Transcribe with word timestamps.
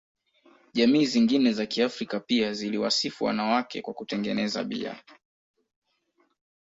Jamii 0.73 1.05
zingine 1.05 1.53
za 1.53 1.65
Kiafrika 1.65 2.19
pia 2.19 2.53
ziliwasifu 2.53 3.23
wanawake 3.23 3.81
kwa 3.81 3.93
kutengeneza 3.93 4.63
bia. 4.63 5.03